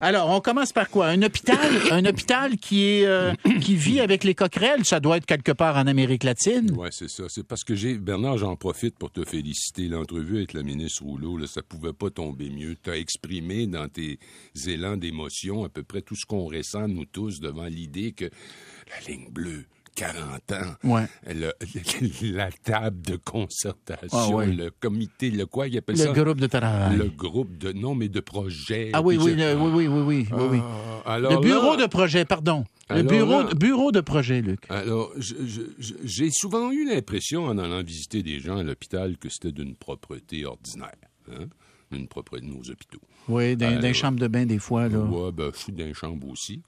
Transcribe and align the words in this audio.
Alors, 0.00 0.30
on 0.30 0.40
commence 0.40 0.72
par 0.72 0.90
quoi? 0.90 1.08
Un 1.08 1.22
hôpital, 1.22 1.58
un 1.90 2.04
hôpital 2.04 2.56
qui 2.56 2.84
est 2.84 3.04
euh, 3.04 3.34
qui 3.60 3.74
vit 3.74 3.98
avec 3.98 4.22
les 4.22 4.34
coquerelles, 4.34 4.84
ça 4.84 5.00
doit 5.00 5.16
être 5.16 5.26
quelque 5.26 5.50
part 5.50 5.76
en 5.76 5.88
Amérique 5.88 6.22
latine. 6.22 6.70
Oui, 6.76 6.88
c'est 6.92 7.10
ça. 7.10 7.24
C'est 7.28 7.42
parce 7.42 7.64
que 7.64 7.74
j'ai 7.74 7.98
Bernard, 7.98 8.38
j'en 8.38 8.54
profite 8.54 8.96
pour 8.96 9.10
te 9.10 9.24
féliciter. 9.24 9.88
L'entrevue 9.88 10.36
avec 10.36 10.52
la 10.52 10.62
ministre 10.62 11.02
Rouleau, 11.02 11.36
là, 11.36 11.48
ça 11.48 11.62
pouvait 11.62 11.92
pas 11.92 12.10
tomber 12.10 12.48
mieux. 12.48 12.76
Tu 12.80 12.90
as 12.90 12.96
exprimé 12.96 13.66
dans 13.66 13.88
tes 13.88 14.20
élans 14.68 14.96
d'émotion 14.96 15.64
à 15.64 15.68
peu 15.68 15.82
près 15.82 16.02
tout 16.02 16.14
ce 16.14 16.26
qu'on 16.26 16.46
ressent 16.46 16.86
nous 16.86 17.04
tous 17.04 17.40
devant 17.40 17.66
l'idée 17.66 18.12
que 18.12 18.26
la 18.26 19.12
ligne 19.12 19.28
bleue 19.30 19.64
40 19.98 20.52
ans. 20.52 20.74
Ouais. 20.84 21.06
Le- 21.26 21.52
la 22.32 22.50
table 22.52 23.00
de 23.02 23.16
concertation, 23.16 24.08
Ah 24.12 24.28
ouais. 24.28 24.46
le 24.46 24.70
comité, 24.70 25.30
le 25.30 25.46
quoi, 25.46 25.68
il 25.68 25.76
appelle 25.78 25.96
Le 25.96 26.02
ça? 26.04 26.12
groupe 26.12 26.40
de 26.40 26.46
travail. 26.46 26.96
Le 26.96 27.04
groupe 27.08 27.56
de, 27.58 27.72
non, 27.72 27.94
mais 27.94 28.08
de 28.08 28.20
projet. 28.20 28.90
Ah 28.92 29.02
oui, 29.02 29.16
Puis 29.16 29.26
oui, 29.26 29.34
le- 29.36 29.54
oui, 29.56 29.70
oui, 29.74 29.86
oui, 29.88 30.02
oui, 30.02 30.26
oui, 30.30 30.42
oui. 30.52 30.60
Ah, 31.04 31.14
alors 31.14 31.32
Le 31.32 31.38
bureau 31.40 31.76
là- 31.76 31.82
de 31.82 31.90
projet, 31.90 32.24
pardon. 32.24 32.64
Le 32.90 33.02
bureau, 33.02 33.42
là- 33.42 33.54
bureau 33.54 33.92
de 33.92 34.00
projet, 34.00 34.40
Luc. 34.40 34.60
Alors, 34.70 35.12
j'ai 35.18 36.30
souvent 36.30 36.70
eu 36.70 36.86
l'impression, 36.88 37.44
en 37.46 37.58
allant 37.58 37.82
visiter 37.82 38.22
des 38.22 38.40
gens 38.40 38.56
à 38.58 38.62
l'hôpital, 38.62 39.16
que 39.18 39.28
c'était 39.28 39.52
d'une 39.52 39.74
propreté 39.74 40.44
ordinaire. 40.46 40.92
Hein? 41.30 41.46
Une 41.90 42.06
propreté 42.08 42.46
de 42.46 42.50
nos 42.52 42.60
hôpitaux. 42.60 43.00
Oui, 43.28 43.56
dans, 43.56 43.66
dans 43.70 43.78
les 43.80 43.84
Alors, 43.88 43.94
chambres 43.94 44.20
de 44.20 44.28
bain, 44.28 44.46
des 44.46 44.58
fois, 44.58 44.88
là. 44.88 44.98
Ouais, 44.98 45.32
ben, 45.32 45.50
je 45.54 45.58
suis 45.58 45.72
dans 45.72 45.84
les 45.84 45.94
chambres 45.94 46.28
aussi. 46.28 46.62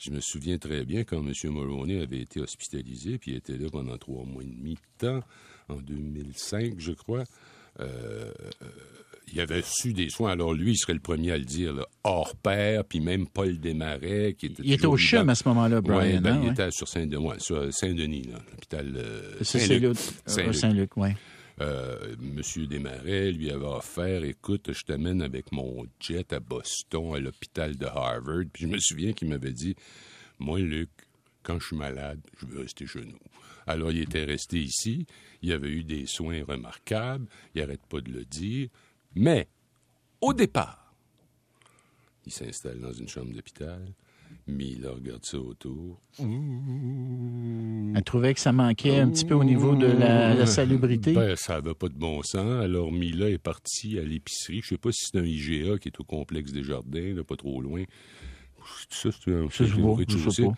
Je 0.00 0.10
me 0.10 0.20
souviens 0.20 0.56
très 0.56 0.84
bien 0.84 1.04
quand 1.04 1.18
M. 1.18 1.32
Mulroney 1.44 2.00
avait 2.00 2.20
été 2.20 2.40
hospitalisé, 2.40 3.18
puis 3.18 3.32
il 3.32 3.36
était 3.36 3.58
là 3.58 3.68
pendant 3.70 3.98
trois 3.98 4.24
mois 4.24 4.42
et 4.42 4.46
demi 4.46 4.74
de 4.74 5.06
temps, 5.06 5.20
en 5.68 5.76
2005, 5.76 6.74
je 6.78 6.92
crois. 6.92 7.24
Euh, 7.80 8.32
euh, 8.62 8.66
il 9.32 9.40
avait 9.40 9.62
su 9.64 9.92
des 9.92 10.08
soins. 10.08 10.30
Alors 10.32 10.54
lui, 10.54 10.72
il 10.72 10.76
serait 10.76 10.94
le 10.94 11.00
premier 11.00 11.32
à 11.32 11.38
le 11.38 11.44
dire, 11.44 11.72
là, 11.72 11.86
hors 12.02 12.34
pair, 12.36 12.84
puis 12.84 13.00
même 13.00 13.26
Paul 13.26 13.58
Desmarais, 13.60 14.34
qui 14.38 14.46
était 14.46 14.62
Il 14.64 14.72
était 14.72 14.86
au. 14.86 14.96
CHUM 14.96 15.28
à 15.28 15.34
ce 15.34 15.46
moment-là, 15.48 15.80
Brian. 15.80 15.98
Ouais, 15.98 16.18
ben, 16.18 16.32
hein, 16.32 16.40
il 16.42 16.46
ouais. 16.46 16.52
était 16.52 16.70
sur 16.70 16.88
Saint-Denis, 16.88 17.26
ouais, 17.26 17.38
sur 17.38 17.72
Saint-Denis, 17.72 18.22
là, 18.24 18.38
l'hôpital 18.50 18.92
euh, 18.96 19.42
Saint-Luc. 19.42 19.84
euh, 19.84 20.52
Saint-Luc. 20.52 20.96
Oui. 20.96 21.10
Euh, 21.60 22.16
Monsieur 22.18 22.66
Desmarais 22.66 23.32
lui 23.32 23.50
avait 23.50 23.66
offert, 23.66 24.24
écoute, 24.24 24.72
je 24.72 24.82
t'amène 24.82 25.20
avec 25.20 25.52
mon 25.52 25.84
jet 26.00 26.32
à 26.32 26.40
Boston, 26.40 27.14
à 27.14 27.20
l'hôpital 27.20 27.76
de 27.76 27.84
Harvard. 27.84 28.44
Puis 28.52 28.64
je 28.64 28.68
me 28.68 28.78
souviens 28.78 29.12
qu'il 29.12 29.28
m'avait 29.28 29.52
dit, 29.52 29.76
moi, 30.38 30.58
Luc, 30.58 30.88
quand 31.42 31.58
je 31.58 31.66
suis 31.66 31.76
malade, 31.76 32.20
je 32.38 32.46
veux 32.46 32.60
rester 32.60 32.86
chez 32.86 33.04
nous. 33.04 33.18
Alors, 33.66 33.92
il 33.92 34.00
était 34.00 34.24
resté 34.24 34.58
ici. 34.58 35.06
Il 35.42 35.52
avait 35.52 35.68
eu 35.68 35.84
des 35.84 36.06
soins 36.06 36.42
remarquables. 36.44 37.26
Il 37.54 37.60
n'arrête 37.60 37.84
pas 37.86 38.00
de 38.00 38.10
le 38.10 38.24
dire. 38.24 38.68
Mais, 39.14 39.46
au 40.20 40.32
départ, 40.32 40.94
il 42.26 42.32
s'installe 42.32 42.80
dans 42.80 42.92
une 42.92 43.08
chambre 43.08 43.32
d'hôpital. 43.32 43.92
Mais 44.50 44.64
il 44.64 44.86
regarde 44.86 45.24
ça 45.24 45.38
autour. 45.38 46.00
Elle 47.94 48.02
trouvait 48.04 48.34
que 48.34 48.40
ça 48.40 48.52
manquait 48.52 48.98
un 49.00 49.08
petit 49.08 49.24
peu 49.24 49.34
au 49.34 49.44
niveau 49.44 49.74
de 49.74 49.86
la, 49.86 50.34
la 50.34 50.46
salubrité. 50.46 51.12
Ben, 51.12 51.36
ça 51.36 51.54
n'avait 51.60 51.74
pas 51.74 51.88
de 51.88 51.94
bon 51.94 52.22
sens. 52.22 52.62
Alors, 52.62 52.92
Mila 52.92 53.28
est 53.28 53.38
partie 53.38 53.98
à 53.98 54.02
l'épicerie. 54.02 54.60
Je 54.62 54.68
sais 54.70 54.78
pas 54.78 54.92
si 54.92 55.06
c'est 55.10 55.18
un 55.18 55.24
IGA 55.24 55.78
qui 55.78 55.88
est 55.88 56.00
au 56.00 56.04
complexe 56.04 56.52
des 56.52 56.62
Jardins, 56.62 57.14
là, 57.14 57.24
pas 57.24 57.36
trop 57.36 57.60
loin. 57.60 57.82
Ça, 58.90 59.10
c'est 59.12 59.32
un 59.32 59.48
Ça, 59.50 59.64
je 59.64 59.76
pas. 60.44 60.52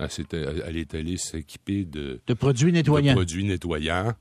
Elle, 0.00 0.10
s'était- 0.10 0.44
elle- 0.66 0.76
est 0.76 0.94
allée 0.94 1.16
s'équiper 1.16 1.84
de, 1.84 2.20
de 2.26 2.34
produits 2.34 2.72
de 2.72 2.78
nettoyants. 2.78 3.14
produits 3.14 3.44
nettoyants. 3.44 4.12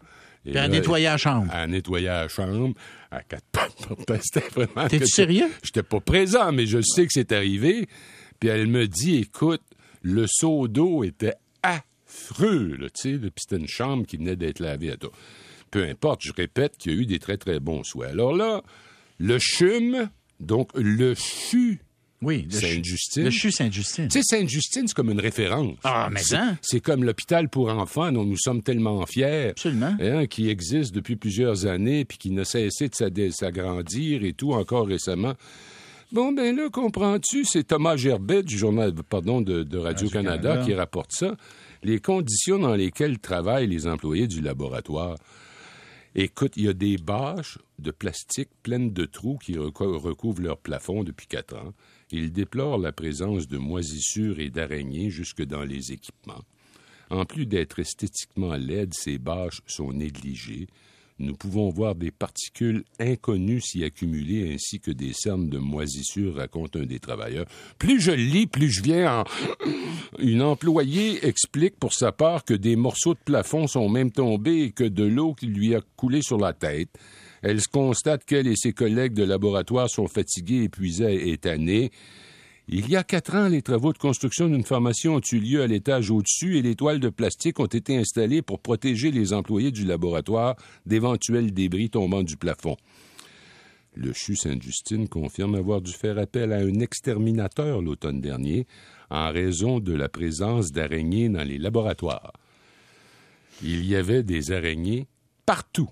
Et 0.46 0.52
Puis 0.52 0.60
à 0.60 0.64
là, 0.64 0.68
nettoyer 0.68 1.06
la 1.06 1.18
chambre. 1.18 1.52
Elle 1.56 1.72
nettoyait 1.72 2.08
la 2.10 2.28
chambre 2.28 2.74
à 3.10 3.24
quatre 3.24 3.46
pattes. 3.52 3.88
C'était 4.22 4.48
vraiment... 4.50 4.88
T'es-tu 4.88 5.08
sérieux? 5.08 5.48
J'étais 5.64 5.84
pas 5.84 6.00
présent, 6.00 6.52
mais 6.52 6.66
je 6.68 6.80
sais 6.82 7.06
que 7.08 7.14
c'est 7.14 7.32
arrivé. 7.32 7.88
Puis 8.44 8.50
elle 8.50 8.68
me 8.68 8.90
dit, 8.90 9.20
écoute, 9.20 9.62
le 10.02 10.26
seau 10.28 10.68
d'eau 10.68 11.06
était 11.06 11.36
affreux, 11.62 12.76
là, 12.78 12.90
tu 12.90 13.14
sais, 13.14 13.18
puis 13.18 13.32
c'était 13.38 13.56
une 13.56 13.70
chambre 13.70 14.06
qui 14.06 14.18
venait 14.18 14.36
d'être 14.36 14.60
lavée 14.60 14.92
à 14.92 14.98
toi. 14.98 15.12
Peu 15.72 15.86
importe, 15.86 16.24
je 16.26 16.34
répète 16.34 16.76
qu'il 16.78 16.92
y 16.92 16.98
a 16.98 17.02
eu 17.02 17.06
des 17.06 17.20
très, 17.20 17.38
très 17.38 17.62
bons 17.62 17.86
soins. 17.86 18.08
Alors 18.08 18.36
là, 18.36 18.62
le 19.18 19.40
CHUM, 19.40 20.09
donc 20.42 20.72
le 20.76 21.16
CHU 21.16 21.80
Oui. 22.22 22.46
Sainte-Justine. 22.50 23.24
Le 23.24 23.32
CHU 23.32 23.50
Sainte-Justine. 23.50 24.09
Tu 24.09 24.22
sais, 24.22 24.36
Sainte-Justine, 24.36 24.90
c'est 24.90 24.94
comme 24.94 25.12
une 25.12 25.22
référence. 25.22 25.78
Ah, 25.86 26.09
mais 26.12 26.34
hein? 26.34 26.58
C'est 26.62 26.82
comme 26.82 27.06
l'hôpital 27.06 27.48
pour 27.48 27.70
enfants 27.70 28.12
dont 28.12 28.26
nous 28.26 28.38
sommes 28.38 28.62
tellement 28.62 29.06
fiers. 29.06 29.52
Absolument. 29.52 29.96
Hein, 30.02 30.26
qui 30.28 30.50
existe 30.50 30.94
depuis 30.94 31.16
plusieurs 31.16 31.66
années, 31.66 32.03
puis 32.03 32.18
qui 32.18 32.32
n'a 32.32 32.44
cessé 32.44 32.90
de 32.90 33.30
s'agrandir 33.30 34.26
et 34.26 34.34
tout 34.34 34.52
encore 34.52 34.88
récemment. 34.88 35.36
Bon, 36.13 36.31
ben 36.31 36.56
là, 36.56 36.69
comprends-tu, 36.69 37.44
c'est 37.44 37.63
Thomas 37.63 37.96
Gerbet 37.96 38.44
du 38.44 38.56
journal, 38.56 38.94
pardon, 39.09 39.41
de, 39.41 39.63
de 39.63 39.78
Radio-Canada 39.79 40.57
qui 40.63 40.74
rapporte 40.75 41.12
ça. 41.12 41.35
Les 41.81 42.00
conditions 42.00 42.59
dans 42.59 42.75
lesquelles 42.75 43.18
travaillent 43.18 43.66
les 43.68 43.88
employés 43.88 44.28
du 44.28 44.40
laboratoire. 44.40 45.18
Écoute, 46.13 46.53
il 46.56 46.66
y 46.66 46.68
a 46.68 46.73
des 46.73 46.97
bâches 46.97 47.57
de 47.79 47.90
plastique 47.90 48.50
pleines 48.62 48.94
de 48.94 49.06
trous 49.06 49.40
qui 49.40 49.53
reco- 49.53 49.97
recouvrent 49.97 50.44
leur 50.44 50.59
plafond 50.59 51.03
depuis 51.03 51.25
quatre 51.25 51.56
ans. 51.56 51.73
Ils 52.12 52.31
déplorent 52.31 52.78
la 52.78 52.91
présence 52.91 53.47
de 53.47 53.57
moisissures 53.57 54.40
et 54.40 54.52
d'araignées 54.52 55.09
jusque 55.09 55.44
dans 55.44 55.63
les 55.63 55.91
équipements. 55.94 56.44
En 57.09 57.25
plus 57.25 57.47
d'être 57.47 57.79
esthétiquement 57.79 58.53
laides, 58.56 58.94
ces 58.94 59.18
bâches 59.18 59.62
sont 59.66 59.91
négligées. 59.91 60.68
Nous 61.19 61.35
pouvons 61.35 61.69
voir 61.69 61.96
des 61.96 62.12
particules 62.12 62.84
inconnues 63.00 63.62
s'y 63.62 63.84
accumuler 63.84 64.53
ainsi 64.53 64.79
que 64.79 64.91
des 64.91 65.13
cernes 65.13 65.47
de 65.47 65.59
moisissures, 65.59 66.35
raconte 66.35 66.75
un 66.75 66.85
des 66.85 67.00
travailleurs. 67.00 67.46
Plus 67.78 68.01
je 68.01 68.12
lis, 68.12 68.47
plus 68.47 68.72
je 68.72 68.81
viens 68.81 69.19
en... 69.19 69.23
Une 70.19 70.41
employée 70.41 71.25
explique 71.25 71.78
pour 71.79 71.94
sa 71.94 72.12
part 72.12 72.46
que 72.46 72.53
des 72.53 72.75
morceaux 72.75 73.13
de 73.13 73.19
plafond 73.23 73.68
sont 73.68 73.90
même 73.90 74.12
tombés 74.12 74.63
et 74.63 74.72
que 74.72 74.84
de 74.84 75.03
l'eau 75.03 75.34
qui 75.34 75.47
lui 75.47 75.75
a 75.75 75.81
coulé 75.96 76.22
sur 76.22 76.38
la 76.38 76.53
tête. 76.53 76.90
Elle 77.41 77.62
constate 77.68 78.23
qu'elle 78.25 78.47
et 78.47 78.56
ses 78.56 78.73
collègues 78.73 79.13
de 79.13 79.23
laboratoire 79.23 79.90
sont 79.90 80.07
fatigués, 80.07 80.63
épuisés 80.63 81.29
et 81.29 81.38
tannés. 81.38 81.91
Il 82.69 82.90
y 82.90 82.96
a 82.96 83.03
quatre 83.03 83.35
ans, 83.35 83.50
les 83.50 83.62
travaux 83.62 83.91
de 83.91 83.97
construction 83.97 84.47
d'une 84.47 84.63
formation 84.63 85.16
ont 85.16 85.22
eu 85.31 85.38
lieu 85.38 85.62
à 85.62 85.68
l'étage 85.68 86.09
au-dessus 86.12 86.57
et 86.57 86.62
les 86.62 86.75
toiles 86.75 87.01
de 87.01 87.09
plastique 87.09 87.59
ont 87.59 87.66
été 87.66 87.97
installées 87.97 88.41
pour 88.41 88.62
protéger 88.62 89.12
les 89.12 89.34
employés 89.34 89.72
du 89.72 89.84
laboratoire 89.84 90.56
d'éventuels 90.85 91.53
débris 91.53 91.90
tombant 91.90 92.23
du 92.23 92.38
plafond. 92.38 92.78
Le 93.96 94.13
CHU 94.13 94.35
Sainte-Justine 94.35 95.09
confirme 95.09 95.56
avoir 95.56 95.81
dû 95.81 95.91
faire 95.91 96.18
appel 96.18 96.53
à 96.53 96.59
un 96.59 96.79
exterminateur 96.79 97.81
l'automne 97.81 98.22
dernier 98.22 98.66
en 99.09 99.31
raison 99.31 99.79
de 99.79 99.94
la 99.94 100.07
présence 100.07 100.72
d'araignées 100.72 101.29
dans 101.29 101.44
les 101.44 101.59
laboratoires. 101.59 102.31
Il 103.62 103.85
y 103.85 103.96
avait 103.96 104.23
des 104.23 104.52
araignées 104.52 105.07
partout. 105.46 105.90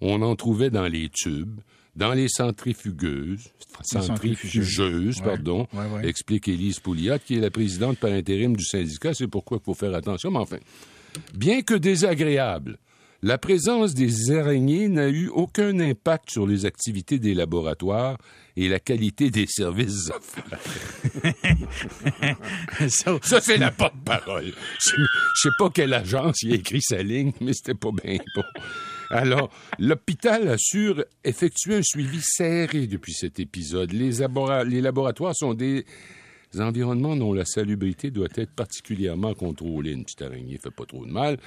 On 0.00 0.22
en 0.22 0.36
trouvait 0.36 0.70
dans 0.70 0.86
les 0.86 1.08
tubes, 1.08 1.60
dans 1.96 2.12
les 2.12 2.28
centrifugeuses, 2.28 3.50
centrifugeuses, 3.82 5.18
Ouais, 5.20 5.24
pardon, 5.24 5.66
ouais, 5.72 5.86
ouais. 5.94 6.08
explique 6.08 6.48
Élise 6.48 6.78
Pouliot, 6.80 7.18
qui 7.24 7.36
est 7.36 7.40
la 7.40 7.50
présidente 7.50 7.98
par 7.98 8.12
intérim 8.12 8.56
du 8.56 8.64
syndicat. 8.64 9.12
C'est 9.14 9.26
pourquoi 9.26 9.58
il 9.60 9.64
faut 9.64 9.74
faire 9.74 9.94
attention, 9.94 10.30
mais 10.30 10.38
enfin. 10.38 10.58
Bien 11.34 11.62
que 11.62 11.74
désagréable, 11.74 12.78
la 13.22 13.36
présence 13.36 13.94
des 13.94 14.30
araignées 14.30 14.88
n'a 14.88 15.08
eu 15.08 15.28
aucun 15.28 15.78
impact 15.80 16.30
sur 16.30 16.46
les 16.46 16.64
activités 16.64 17.18
des 17.18 17.34
laboratoires 17.34 18.16
et 18.56 18.68
la 18.68 18.78
qualité 18.78 19.30
des 19.30 19.46
services 19.46 20.10
offerts. 20.10 20.60
Ça, 22.88 23.18
Ça, 23.22 23.40
c'est 23.40 23.56
la 23.58 23.70
porte-parole. 23.72 24.52
Je 24.78 24.90
je 24.96 25.40
sais 25.42 25.48
pas 25.58 25.70
quelle 25.70 25.94
agence 25.94 26.42
y 26.42 26.52
a 26.52 26.56
écrit 26.56 26.80
sa 26.82 27.02
ligne, 27.02 27.32
mais 27.40 27.52
c'était 27.52 27.74
pas 27.74 27.90
bien 28.02 28.18
bon. 28.36 28.42
Alors, 29.10 29.50
l'hôpital 29.78 30.46
assure 30.48 31.04
effectuer 31.24 31.76
un 31.76 31.82
suivi 31.82 32.20
serré 32.22 32.86
depuis 32.86 33.12
cet 33.12 33.40
épisode. 33.40 33.92
Les, 33.92 34.12
labora- 34.20 34.64
les 34.64 34.80
laboratoires 34.80 35.34
sont 35.34 35.54
des 35.54 35.84
environnements 36.58 37.16
dont 37.16 37.32
la 37.32 37.44
salubrité 37.44 38.10
doit 38.10 38.28
être 38.36 38.52
particulièrement 38.52 39.34
contrôlée. 39.34 39.92
Une 39.92 40.04
petite 40.04 40.22
araignée 40.22 40.58
fait 40.62 40.70
pas 40.70 40.84
trop 40.86 41.04
de 41.04 41.10
mal. 41.10 41.38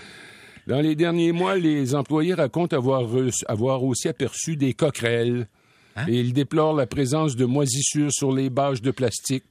Dans 0.68 0.82
les 0.82 0.96
derniers 0.96 1.32
mois, 1.32 1.58
les 1.58 1.96
employés 1.96 2.34
racontent 2.34 2.76
avoir, 2.76 3.04
reçu- 3.04 3.44
avoir 3.48 3.84
aussi 3.84 4.08
aperçu 4.08 4.56
des 4.58 4.74
coquerelles. 4.74 5.48
Et 6.08 6.20
ils 6.20 6.34
déplorent 6.34 6.76
la 6.76 6.88
présence 6.88 7.36
de 7.36 7.46
moisissures 7.46 8.12
sur 8.12 8.34
les 8.34 8.50
bâches 8.50 8.82
de 8.82 8.92
plastique. 8.92 9.44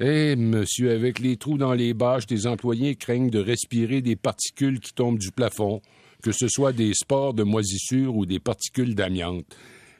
Eh, 0.00 0.34
monsieur, 0.34 0.90
avec 0.90 1.20
les 1.20 1.36
trous 1.36 1.56
dans 1.58 1.72
les 1.74 1.94
bâches, 1.94 2.26
des 2.26 2.46
employés 2.48 2.96
craignent 2.96 3.30
de 3.30 3.38
respirer 3.38 4.00
des 4.02 4.16
particules 4.16 4.80
qui 4.80 4.92
tombent 4.92 5.18
du 5.20 5.30
plafond, 5.30 5.80
que 6.24 6.32
ce 6.32 6.48
soit 6.48 6.72
des 6.72 6.92
spores 6.94 7.34
de 7.34 7.42
moisissure 7.42 8.16
ou 8.16 8.24
des 8.24 8.40
particules 8.40 8.94
d'amiante. 8.94 9.44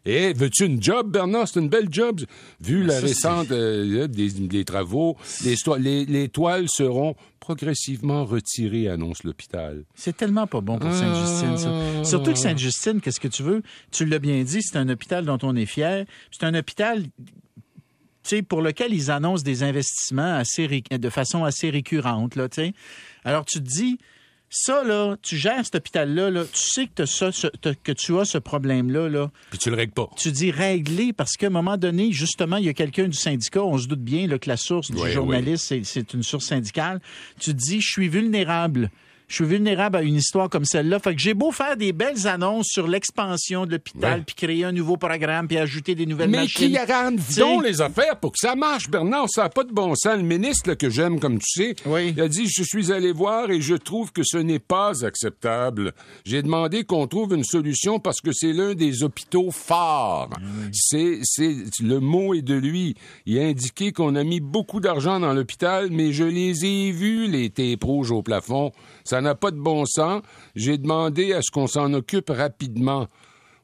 Eh, 0.06 0.32
veux-tu 0.34 0.66
une 0.66 0.82
job, 0.82 1.10
Bernard? 1.10 1.48
C'est 1.48 1.60
une 1.60 1.68
belle 1.68 1.88
job. 1.90 2.20
Vu 2.60 2.82
la 2.82 2.94
ça, 2.94 3.00
c'est- 3.00 3.06
récente 3.06 3.50
euh, 3.52 4.06
des, 4.06 4.30
des 4.30 4.64
travaux, 4.64 5.16
les, 5.44 5.54
sto- 5.56 5.76
les- 5.78 6.04
les 6.06 6.28
toiles 6.28 6.66
seront 6.68 7.14
progressivement 7.40 8.24
retirées, 8.24 8.88
annonce 8.88 9.22
l'hôpital. 9.24 9.84
C'est 9.94 10.16
tellement 10.16 10.46
pas 10.46 10.60
bon 10.62 10.78
pour 10.78 10.92
Sainte-Justine, 10.92 11.56
ça. 11.58 12.04
Surtout 12.04 12.32
que 12.32 12.38
Sainte-Justine, 12.38 13.00
qu'est-ce 13.02 13.20
que 13.20 13.28
tu 13.28 13.42
veux? 13.42 13.62
Tu 13.92 14.04
l'as 14.06 14.18
bien 14.18 14.42
dit, 14.44 14.60
c'est 14.62 14.76
un 14.78 14.88
hôpital 14.88 15.24
dont 15.26 15.38
on 15.42 15.54
est 15.56 15.66
fier. 15.66 16.04
C'est 16.30 16.44
un 16.44 16.54
hôpital 16.54 17.04
pour 18.48 18.62
lequel 18.62 18.92
ils 18.94 19.10
annoncent 19.10 19.42
des 19.42 19.62
investissements 19.62 20.34
assez 20.36 20.66
de 20.90 21.10
façon 21.10 21.44
assez 21.44 21.68
récurrente. 21.70 22.36
Là. 22.36 22.48
Alors, 23.24 23.44
tu 23.44 23.58
te 23.58 23.64
dis, 23.68 23.98
ça, 24.50 24.84
là, 24.84 25.16
tu 25.20 25.36
gères 25.36 25.64
cet 25.64 25.74
hôpital-là, 25.74 26.30
là, 26.30 26.44
tu 26.44 26.50
sais 26.60 26.86
que, 26.86 27.06
ça, 27.06 27.32
ce- 27.32 27.48
que 27.82 27.92
tu 27.92 28.16
as 28.18 28.24
ce 28.24 28.38
problème-là. 28.38 29.08
Là. 29.08 29.30
Puis 29.50 29.58
tu 29.58 29.68
le 29.70 29.76
règles 29.76 29.92
pas. 29.92 30.08
Tu 30.16 30.30
dis 30.30 30.50
régler 30.52 31.12
parce 31.12 31.32
qu'à 31.32 31.48
un 31.48 31.50
moment 31.50 31.76
donné, 31.76 32.12
justement, 32.12 32.56
il 32.58 32.64
y 32.66 32.68
a 32.68 32.72
quelqu'un 32.74 33.08
du 33.08 33.16
syndicat, 33.18 33.62
on 33.64 33.78
se 33.78 33.88
doute 33.88 34.02
bien 34.02 34.26
là, 34.28 34.38
que 34.38 34.48
la 34.48 34.56
source 34.56 34.90
du 34.92 34.98
Oui, 35.00 35.10
journaliste, 35.10 35.64
c'est- 35.64 35.84
c'est 35.84 36.14
une 36.14 36.22
source 36.22 36.46
syndicale. 36.46 37.00
Tu 37.40 37.52
dis, 37.52 37.80
je 37.80 37.90
suis 37.90 38.08
vulnérable. 38.08 38.90
Je 39.26 39.36
suis 39.36 39.44
vulnérable 39.46 39.96
à 39.96 40.02
une 40.02 40.16
histoire 40.16 40.50
comme 40.50 40.64
celle-là. 40.66 40.98
Fait 40.98 41.14
que 41.14 41.20
j'ai 41.20 41.32
beau 41.34 41.50
faire 41.50 41.76
des 41.78 41.92
belles 41.92 42.26
annonces 42.26 42.68
sur 42.68 42.86
l'expansion 42.86 43.64
de 43.64 43.72
l'hôpital, 43.72 44.22
puis 44.22 44.34
créer 44.34 44.64
un 44.64 44.72
nouveau 44.72 44.96
programme, 44.98 45.48
puis 45.48 45.56
ajouter 45.56 45.94
des 45.94 46.04
nouvelles 46.06 46.28
Mais 46.30 46.42
machines. 46.42 46.70
qui 46.70 46.76
arrange 46.76 47.20
sais- 47.28 47.40
donc 47.40 47.64
les 47.64 47.80
affaires 47.80 48.20
pour 48.20 48.32
que 48.32 48.38
ça 48.38 48.54
marche, 48.54 48.88
Bernard? 48.90 49.26
Ça 49.30 49.44
n'a 49.44 49.48
pas 49.48 49.64
de 49.64 49.72
bon 49.72 49.94
sens. 49.94 50.16
Le 50.16 50.22
ministre 50.22 50.68
là, 50.68 50.76
que 50.76 50.90
j'aime, 50.90 51.18
comme 51.20 51.38
tu 51.38 51.50
sais, 51.64 51.74
Oui. 51.86 52.12
il 52.14 52.20
a 52.20 52.28
dit 52.28 52.46
Je 52.54 52.62
suis 52.62 52.92
allé 52.92 53.12
voir 53.12 53.50
et 53.50 53.60
je 53.62 53.74
trouve 53.74 54.12
que 54.12 54.22
ce 54.24 54.36
n'est 54.36 54.58
pas 54.58 55.04
acceptable. 55.04 55.92
J'ai 56.26 56.42
demandé 56.42 56.84
qu'on 56.84 57.06
trouve 57.06 57.32
une 57.34 57.44
solution 57.44 57.98
parce 57.98 58.20
que 58.20 58.30
c'est 58.32 58.52
l'un 58.52 58.74
des 58.74 59.02
hôpitaux 59.02 59.50
forts. 59.50 60.30
C'est, 60.72 61.20
c'est, 61.22 61.54
le 61.82 61.98
mot 61.98 62.34
est 62.34 62.42
de 62.42 62.54
lui. 62.54 62.94
Il 63.26 63.38
a 63.38 63.42
indiqué 63.44 63.92
qu'on 63.92 64.14
a 64.16 64.22
mis 64.24 64.40
beaucoup 64.40 64.80
d'argent 64.80 65.18
dans 65.18 65.32
l'hôpital, 65.32 65.88
mais 65.90 66.12
je 66.12 66.24
les 66.24 66.64
ai 66.66 66.92
vus, 66.92 67.26
les 67.26 67.50
rouges 67.82 68.10
au 68.10 68.22
plafond. 68.22 68.72
Ça 69.04 69.13
n'a 69.20 69.34
pas 69.34 69.50
de 69.50 69.58
bon 69.58 69.84
sens. 69.86 70.22
J'ai 70.54 70.78
demandé 70.78 71.32
à 71.32 71.40
ce 71.42 71.50
qu'on 71.50 71.66
s'en 71.66 71.92
occupe 71.92 72.30
rapidement. 72.30 73.08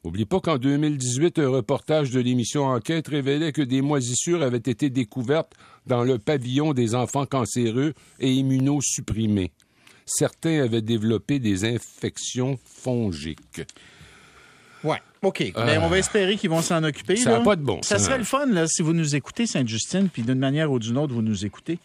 N'oublie 0.03 0.25
pas 0.25 0.39
qu'en 0.39 0.57
2018, 0.57 1.37
un 1.39 1.49
reportage 1.49 2.09
de 2.09 2.19
l'émission 2.19 2.65
Enquête 2.65 3.07
révélait 3.07 3.51
que 3.51 3.61
des 3.61 3.81
moisissures 3.81 4.41
avaient 4.41 4.57
été 4.57 4.89
découvertes 4.89 5.53
dans 5.85 6.03
le 6.03 6.17
pavillon 6.17 6.73
des 6.73 6.95
enfants 6.95 7.25
cancéreux 7.25 7.93
et 8.19 8.31
immunosupprimés. 8.33 9.51
Certains 10.05 10.63
avaient 10.63 10.81
développé 10.81 11.37
des 11.37 11.65
infections 11.65 12.57
fongiques. 12.65 13.61
Ouais. 14.83 14.97
OK. 15.21 15.51
Ben, 15.53 15.79
on 15.83 15.87
va 15.87 15.99
espérer 15.99 16.35
qu'ils 16.35 16.49
vont 16.49 16.63
s'en 16.63 16.83
occuper. 16.83 17.15
Ça 17.15 17.31
là. 17.31 17.37
a 17.37 17.41
pas 17.41 17.55
de 17.55 17.61
bon 17.61 17.81
Ça 17.83 17.99
serait 17.99 18.17
le 18.17 18.23
fun, 18.23 18.47
là, 18.47 18.65
si 18.67 18.81
vous 18.81 18.93
nous 18.93 19.15
écoutez, 19.15 19.45
Sainte-Justine, 19.45 20.09
puis 20.09 20.23
d'une 20.23 20.39
manière 20.39 20.71
ou 20.71 20.79
d'une 20.79 20.97
autre, 20.97 21.13
vous 21.13 21.21
nous 21.21 21.45
écoutez. 21.45 21.77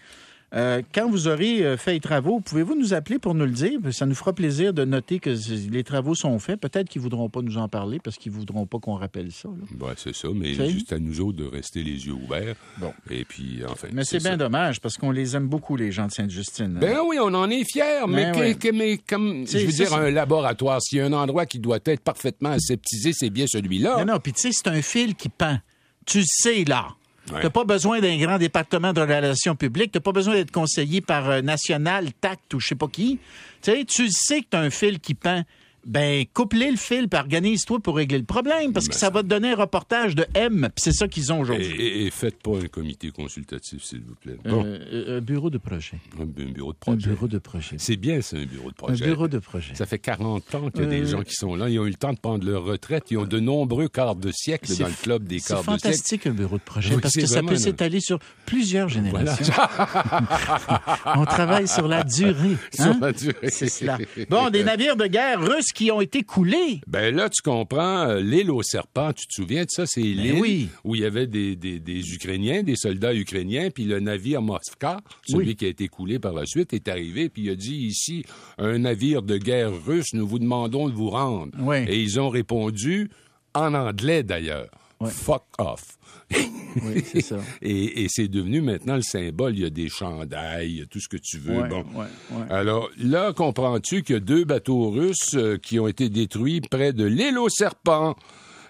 Euh, 0.54 0.80
quand 0.94 1.10
vous 1.10 1.26
aurez 1.26 1.64
euh, 1.64 1.76
fait 1.76 1.94
les 1.94 2.00
travaux, 2.00 2.38
pouvez-vous 2.40 2.76
nous 2.76 2.94
appeler 2.94 3.18
pour 3.18 3.34
nous 3.34 3.44
le 3.44 3.50
dire? 3.50 3.80
Ça 3.90 4.06
nous 4.06 4.14
fera 4.14 4.32
plaisir 4.32 4.72
de 4.72 4.84
noter 4.84 5.18
que 5.18 5.30
les 5.70 5.82
travaux 5.82 6.14
sont 6.14 6.38
faits. 6.38 6.60
Peut-être 6.60 6.88
qu'ils 6.88 7.00
ne 7.00 7.02
voudront 7.02 7.28
pas 7.28 7.42
nous 7.42 7.58
en 7.58 7.68
parler 7.68 7.98
parce 8.02 8.16
qu'ils 8.16 8.30
ne 8.32 8.36
voudront 8.38 8.64
pas 8.64 8.78
qu'on 8.78 8.94
rappelle 8.94 9.32
ça. 9.32 9.48
Ben, 9.72 9.88
c'est 9.96 10.14
ça, 10.14 10.28
mais 10.32 10.54
C'est- 10.54 10.68
juste 10.70 10.92
à 10.92 10.98
nous 11.00 11.20
autres 11.20 11.38
de 11.38 11.46
rester 11.46 11.82
les 11.82 12.06
yeux 12.06 12.12
ouverts. 12.12 12.54
Bon. 12.78 12.92
Et 13.10 13.24
puis, 13.24 13.62
enfin. 13.68 13.88
Mais 13.92 14.04
c'est 14.04 14.18
bien 14.18 14.30
ça. 14.32 14.36
dommage 14.36 14.80
parce 14.80 14.96
qu'on 14.96 15.10
les 15.10 15.34
aime 15.34 15.48
beaucoup, 15.48 15.76
les 15.76 15.90
gens 15.90 16.06
de 16.06 16.12
Sainte-Justine. 16.12 16.78
Ben 16.80 16.98
oui, 17.06 17.16
on 17.20 17.34
en 17.34 17.50
est 17.50 17.64
fiers, 17.64 18.06
mais, 18.08 18.30
Ben 18.30 18.38
ouais. 18.38 18.54
que- 18.54 18.70
mais 18.72 18.98
comme, 18.98 19.44
je 19.48 19.58
veux 19.58 19.72
dire, 19.72 19.92
un 19.94 20.10
laboratoire, 20.10 20.80
s'il 20.80 20.98
y 20.98 21.00
a 21.00 21.06
un 21.06 21.12
endroit 21.12 21.46
qui 21.46 21.58
doit 21.58 21.80
être 21.84 22.00
parfaitement 22.02 22.50
aseptisé, 22.50 23.12
c'est 23.12 23.30
bien 23.30 23.46
celui-là. 23.48 23.96
Non, 24.04 24.12
non, 24.14 24.20
puis 24.20 24.32
tu 24.32 24.42
sais, 24.42 24.50
c'est 24.52 24.68
un 24.68 24.80
fil 24.80 25.16
qui 25.16 25.28
pend. 25.28 25.58
Tu 26.06 26.18
le 26.18 26.24
sais, 26.28 26.64
là. 26.64 26.86
Ouais. 27.32 27.40
T'as 27.42 27.50
pas 27.50 27.64
besoin 27.64 28.00
d'un 28.00 28.16
grand 28.18 28.38
département 28.38 28.92
de 28.92 29.00
relations 29.00 29.56
publiques. 29.56 29.92
T'as 29.92 30.00
pas 30.00 30.12
besoin 30.12 30.34
d'être 30.34 30.52
conseillé 30.52 31.00
par 31.00 31.28
euh, 31.28 31.42
National, 31.42 32.12
Tact 32.20 32.54
ou 32.54 32.60
je 32.60 32.68
sais 32.68 32.74
pas 32.74 32.88
qui. 32.88 33.18
Tu 33.62 33.70
sais, 33.72 33.84
tu 33.84 34.08
sais 34.10 34.40
que 34.42 34.46
t'as 34.50 34.60
un 34.60 34.70
fil 34.70 35.00
qui 35.00 35.14
pend. 35.14 35.42
Ben, 35.86 36.24
coupe-les 36.34 36.72
le 36.72 36.76
fil, 36.76 37.08
puis 37.08 37.18
organise-toi 37.20 37.78
pour 37.80 37.96
régler 37.96 38.18
le 38.18 38.24
problème, 38.24 38.72
parce 38.72 38.88
que 38.88 38.92
Ben, 38.94 38.98
ça 38.98 39.10
va 39.10 39.22
te 39.22 39.28
donner 39.28 39.52
un 39.52 39.56
reportage 39.56 40.14
de 40.16 40.26
M, 40.34 40.68
puis 40.74 40.82
c'est 40.82 40.92
ça 40.92 41.06
qu'ils 41.06 41.32
ont 41.32 41.40
aujourd'hui. 41.40 41.66
et- 41.80 42.06
et 42.06 42.10
faites 42.10 42.42
pas 42.42 42.56
un 42.58 42.66
comité 42.66 43.10
consultatif, 43.10 43.84
s'il 43.84 44.00
vous 44.02 44.14
plaît. 44.16 44.36
Bon, 44.44 44.64
Euh, 44.64 44.78
euh, 44.92 45.18
un 45.18 45.20
bureau 45.20 45.48
de 45.48 45.58
projet. 45.58 45.98
un, 46.18 46.22
un 46.22 46.26
bureau 46.26 46.72
de 46.72 46.76
Un 46.76 46.92
projet. 46.92 47.08
bureau 47.10 47.28
de 47.28 47.38
projet. 47.38 47.76
C'est 47.78 47.96
bien, 47.96 48.20
c'est 48.20 48.36
un 48.38 48.44
bureau 48.46 48.64
de 48.70 48.70
Un 48.70 48.86
projet. 48.86 49.04
bureau 49.06 49.28
de 49.28 49.38
projet. 49.38 49.74
Ça 49.76 49.86
fait 49.86 49.98
40 50.00 50.54
ans 50.56 50.70
qu'il 50.70 50.82
y 50.82 50.86
a 50.86 50.88
des 50.88 51.02
Euh, 51.02 51.06
gens 51.06 51.22
qui 51.22 51.34
sont 51.34 51.54
là. 51.54 51.68
Ils 51.68 51.78
ont 51.78 51.86
eu 51.86 51.90
le 51.90 51.94
temps 51.94 52.12
de 52.12 52.18
prendre 52.18 52.44
leur 52.44 52.64
retraite. 52.64 53.04
Ils 53.10 53.18
ont 53.18 53.24
de 53.24 53.38
nombreux 53.38 53.88
quarts 53.88 54.16
de 54.16 54.32
siècle 54.32 54.66
C'est 54.68 54.82
dans 54.82 54.88
le 54.88 54.94
club 55.02 55.24
des 55.24 55.38
C'est 55.38 55.54
quarts 55.54 55.62
de 55.62 55.68
siècle. 55.68 55.82
fantastique, 55.82 56.26
un 56.26 56.30
bureau 56.32 56.56
de 56.58 56.62
projet, 56.62 56.94
Oui, 56.96 57.00
parce 57.00 57.14
c'est 57.14 57.20
que 57.22 57.26
ça 57.28 57.42
peut 57.42 57.54
un- 57.54 57.56
s'étaler 57.56 58.00
sur 58.00 58.18
plusieurs 58.44 58.88
Voilà. 58.88 59.36
générations. 59.36 59.54
On 61.16 61.24
travaille 61.24 61.68
sur 61.68 61.86
la 61.88 62.02
durée. 62.02 62.56
Sur 62.74 62.86
hein? 62.86 62.98
la 63.00 63.12
durée. 63.12 63.50
C'est 63.50 63.68
cela. 63.68 63.98
Bon, 64.28 64.50
des 64.50 64.64
navires 64.64 64.96
de 64.96 65.06
guerre 65.06 65.40
russes 65.40 65.72
qui 65.76 65.90
ont 65.92 66.00
été 66.00 66.22
coulés. 66.22 66.80
Ben 66.86 67.14
là, 67.14 67.28
tu 67.28 67.42
comprends, 67.42 68.08
euh, 68.08 68.20
l'île 68.20 68.50
aux 68.50 68.62
serpents, 68.62 69.12
tu 69.12 69.26
te 69.26 69.34
souviens 69.34 69.64
de 69.64 69.70
ça? 69.70 69.84
C'est 69.86 70.00
l'île 70.00 70.32
Ben 70.32 70.40
oui. 70.40 70.68
où 70.84 70.94
il 70.94 71.02
y 71.02 71.04
avait 71.04 71.26
des, 71.26 71.54
des- 71.54 71.78
des 71.78 72.14
Ukrainiens, 72.14 72.62
des 72.62 72.76
soldats 72.76 73.14
ukrainiens, 73.14 73.68
puis 73.70 73.84
le 73.84 74.00
navire 74.00 74.40
Moskva, 74.40 75.00
celui 75.28 75.48
Oui. 75.48 75.56
qui 75.56 75.66
a 75.66 75.68
été 75.68 75.88
coulé 75.88 76.18
par 76.18 76.32
la 76.32 76.46
suite, 76.46 76.72
est 76.72 76.88
arrivé, 76.88 77.28
puis 77.28 77.42
il 77.42 77.50
a 77.50 77.54
dit 77.54 77.76
ici, 77.76 78.24
un 78.56 78.78
navire 78.78 79.20
de 79.22 79.36
guerre 79.36 79.70
russe, 79.84 80.14
nous 80.14 80.26
vous 80.26 80.38
demandons 80.38 80.88
de 80.88 80.94
vous 80.94 81.10
rendre. 81.10 81.52
Oui. 81.60 81.76
Et 81.88 82.00
ils 82.00 82.18
ont 82.18 82.30
répondu, 82.30 83.10
en 83.54 83.74
anglais 83.74 84.22
d'ailleurs, 84.22 84.70
Ouais. 85.00 85.10
fuck 85.10 85.44
off. 85.58 85.98
Oui, 86.30 87.02
c'est 87.04 87.20
ça. 87.20 87.36
Et, 87.62 88.04
et 88.04 88.06
c'est 88.08 88.28
devenu 88.28 88.60
maintenant 88.62 88.96
le 88.96 89.02
symbole. 89.02 89.54
Il 89.54 89.60
y 89.62 89.64
a 89.66 89.70
des 89.70 89.88
chandails, 89.88 90.70
il 90.70 90.78
y 90.78 90.82
a 90.82 90.86
tout 90.86 91.00
ce 91.00 91.08
que 91.08 91.16
tu 91.16 91.38
veux. 91.38 91.60
Ouais, 91.60 91.68
bon. 91.68 91.84
ouais. 91.94 92.06
Alors 92.50 92.88
là, 92.98 93.32
comprends-tu 93.32 94.02
qu'il 94.02 94.14
y 94.14 94.16
a 94.16 94.20
deux 94.20 94.44
bateaux 94.44 94.90
russes 94.90 95.34
euh, 95.34 95.58
qui 95.58 95.78
ont 95.78 95.86
été 95.88 96.08
détruits 96.08 96.60
près 96.62 96.92
de 96.92 97.04
l'île 97.04 97.38
aux 97.38 97.48
serpents? 97.50 98.16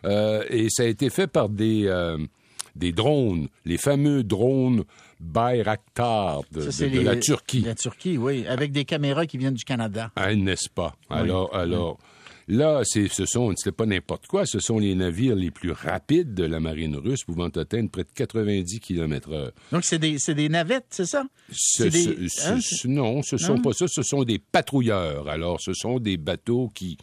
Euh, 0.04 0.44
et 0.50 0.68
ça 0.70 0.82
a 0.82 0.86
été 0.86 1.10
fait 1.10 1.26
par 1.26 1.48
des, 1.48 1.86
euh, 1.86 2.18
des 2.76 2.92
drones, 2.92 3.48
les 3.64 3.78
fameux 3.78 4.22
drones 4.22 4.84
Bayraktar 5.20 6.42
de, 6.52 6.60
Ça, 6.60 6.66
de- 6.66 6.70
c'est 6.72 6.90
de 6.90 6.98
les- 6.98 7.04
la 7.04 7.16
Turquie. 7.16 7.60
La 7.62 7.74
Turquie, 7.74 8.18
oui, 8.18 8.46
avec 8.46 8.72
des 8.72 8.84
caméras 8.84 9.26
qui 9.26 9.38
viennent 9.38 9.54
du 9.54 9.64
Canada. 9.64 10.10
Ah, 10.16 10.34
n'est-ce 10.34 10.68
pas? 10.68 10.94
Alors, 11.08 11.54
alors 11.54 11.98
là, 12.48 12.82
c'est, 12.84 13.08
ce 13.08 13.26
sont, 13.26 13.52
c'est 13.56 13.72
pas 13.72 13.86
n'importe 13.86 14.26
quoi, 14.26 14.46
ce 14.46 14.58
sont 14.60 14.78
les 14.78 14.94
navires 14.94 15.34
les 15.34 15.50
plus 15.50 15.72
rapides 15.72 16.34
de 16.34 16.44
la 16.44 16.60
marine 16.60 16.96
russe 16.96 17.24
pouvant 17.24 17.48
atteindre 17.48 17.90
près 17.90 18.04
de 18.04 18.08
90 18.14 18.80
km 18.80 19.32
heure. 19.32 19.52
Donc, 19.72 19.84
c'est 19.84 19.98
des, 19.98 20.18
c'est 20.18 20.34
des 20.34 20.48
navettes, 20.48 20.86
c'est 20.90 21.06
ça? 21.06 21.24
Ce- 21.50 21.88
C'est 21.88 21.90
des- 21.90 22.28
ce- 22.28 22.48
hein, 22.48 22.58
non, 22.90 23.22
ce 23.22 23.36
sont 23.36 23.54
Non? 23.56 23.62
pas 23.62 23.72
ça, 23.72 23.86
ce 23.88 24.02
sont 24.02 24.22
des 24.24 24.38
patrouilleurs. 24.38 25.28
Alors, 25.28 25.60
ce 25.60 25.72
sont 25.72 25.98
des 25.98 26.16
bateaux 26.16 26.70
qui 26.74 26.96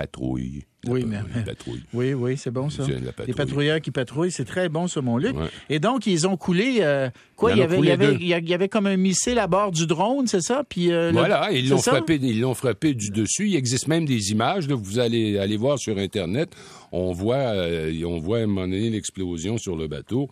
patrouillent. 0.00 0.64
Oui, 0.88 1.04
mais- 1.06 1.18
patrouille. 1.44 1.82
Oui, 1.92 2.14
oui, 2.14 2.36
c'est 2.38 2.50
bon 2.50 2.70
ça. 2.70 2.84
Patrouille. 2.84 3.12
Les 3.26 3.32
patrouilleurs 3.34 3.80
qui 3.80 3.90
patrouillent, 3.90 4.30
c'est 4.32 4.44
très 4.46 4.68
bon 4.68 4.86
ça, 4.88 5.02
mon 5.02 5.18
Luc. 5.18 5.36
Ouais. 5.36 5.46
Et 5.68 5.78
donc, 5.78 6.06
ils 6.06 6.26
ont 6.26 6.36
coulé. 6.38 6.78
euh, 6.80 7.10
quoi, 7.36 7.52
il 7.52 7.58
y, 7.58 7.62
avait, 7.62 7.78
il, 7.78 7.84
y 7.84 7.90
avait, 7.90 8.14
il 8.14 8.48
y 8.48 8.54
avait 8.54 8.68
comme 8.68 8.86
un 8.86 8.96
missile 8.96 9.38
à 9.38 9.46
bord 9.46 9.72
du 9.72 9.86
drone, 9.86 10.26
c'est 10.26 10.40
ça? 10.40 10.64
Puis, 10.68 10.90
euh, 10.90 11.08
le- 11.08 11.12
Voilà, 11.18 11.50
ils 11.52 11.68
l'ont 11.68 11.78
frappé, 11.78 12.18
ils 12.22 12.40
l'ont 12.40 12.54
frappé 12.54 12.94
du 12.94 13.10
dessus. 13.10 13.48
Il 13.48 13.56
existe 13.56 13.88
même 13.88 14.06
des 14.06 14.30
images. 14.30 14.68
là, 14.68 14.74
vous 14.74 14.98
allez 14.98 15.38
aller 15.38 15.56
voir 15.58 15.78
sur 15.78 15.98
Internet. 15.98 16.50
On 16.92 17.12
voit, 17.12 17.36
euh, 17.36 17.92
on 18.06 18.18
voit 18.18 18.38
à 18.38 18.42
un 18.42 18.46
moment 18.46 18.62
donné 18.62 18.88
l'explosion 18.90 19.58
sur 19.58 19.76
le 19.76 19.86
bateau. 19.86 20.28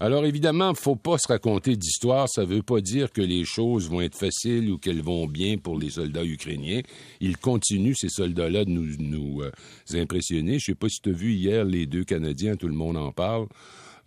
Alors 0.00 0.24
évidemment, 0.26 0.74
faut 0.74 0.94
pas 0.96 1.18
se 1.18 1.26
raconter 1.28 1.76
d'histoire. 1.76 2.28
Ça 2.28 2.44
veut 2.44 2.62
pas 2.62 2.80
dire 2.80 3.10
que 3.12 3.20
les 3.20 3.44
choses 3.44 3.88
vont 3.90 4.00
être 4.00 4.16
faciles 4.16 4.70
ou 4.70 4.78
qu'elles 4.78 5.02
vont 5.02 5.26
bien 5.26 5.56
pour 5.58 5.78
les 5.78 5.90
soldats 5.90 6.24
ukrainiens. 6.24 6.82
Ils 7.20 7.36
continuent 7.36 7.94
ces 7.96 8.08
soldats-là 8.08 8.64
de 8.64 8.70
nous, 8.70 8.86
nous 8.98 9.42
euh, 9.42 9.50
impressionner. 9.94 10.58
Je 10.60 10.66
sais 10.66 10.74
pas 10.76 10.88
si 10.88 11.00
tu 11.00 11.10
as 11.10 11.12
vu 11.12 11.32
hier 11.32 11.64
les 11.64 11.86
deux 11.86 12.04
Canadiens, 12.04 12.54
tout 12.54 12.68
le 12.68 12.74
monde 12.74 12.96
en 12.96 13.10
parle. 13.10 13.46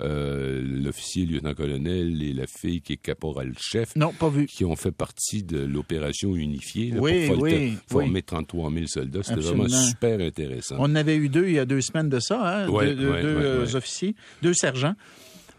Euh, 0.02 0.64
L'officier 0.64 1.26
lieutenant-colonel 1.28 2.24
et 2.24 2.34
la 2.34 2.48
fille 2.48 2.82
qui 2.82 2.94
est 2.94 2.98
caporal-chef 2.98 3.96
Non, 3.96 4.12
pas 4.14 4.30
vu. 4.30 4.48
qui 4.48 4.66
ont 4.66 4.76
fait 4.76 4.92
partie 4.92 5.44
de 5.44 5.60
l'opération 5.60 6.36
unifiée 6.36 6.90
là, 6.90 7.02
Oui, 7.02 7.28
pour 7.28 7.40
oui, 7.42 7.74
former 7.88 8.10
oui. 8.14 8.24
33 8.24 8.72
000 8.72 8.86
soldats. 8.88 9.22
C'était 9.24 9.42
vraiment 9.42 9.68
super 9.70 10.20
intéressant. 10.22 10.78
On 10.80 10.86
en 10.86 10.96
avait 10.96 11.18
eu 11.18 11.30
deux 11.30 11.48
il 11.50 11.54
y 11.54 11.60
a 11.60 11.66
deux 11.66 11.82
semaines 11.82 12.10
de 12.10 12.20
ça, 12.20 12.64
hein, 12.64 12.70
Ouais, 12.70 12.96
deux, 12.96 13.12
ouais, 13.12 13.22
euh, 13.24 13.64
ouais. 13.66 13.76
officiers, 13.76 14.16
deux 14.42 14.54
sergents. 14.56 14.96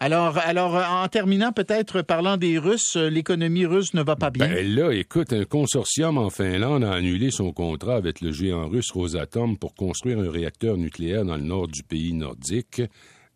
Alors, 0.01 0.37
alors, 0.39 0.77
euh, 0.77 0.83
en 0.85 1.07
terminant, 1.09 1.53
peut-être 1.53 2.03
parlant 2.03 2.37
des 2.37 2.59
Russes, 2.59 2.97
euh, 2.97 3.09
l'économie 3.09 3.67
russe 3.67 3.95
ne 3.95 4.03
va 4.03 4.17
pas 4.17 4.31
bien. 4.31 4.49
Ben 4.49 4.67
là, 4.75 4.91
écoute, 4.93 5.33
un 5.33 5.45
consortium 5.45 6.19
en 6.19 6.29
Finlande 6.29 6.83
a 6.83 6.93
annulé 6.93 7.31
son 7.31 7.53
contrat 7.53 7.95
avec 7.97 8.21
le 8.21 8.33
géant 8.33 8.69
russe 8.69 8.91
Rosatom 8.91 9.57
pour 9.57 9.75
construire 9.75 10.19
un 10.19 10.31
réacteur 10.31 10.77
nucléaire 10.77 11.25
dans 11.25 11.37
le 11.37 11.43
nord 11.45 11.69
du 11.69 11.85
pays 11.85 12.13
nordique, 12.15 12.83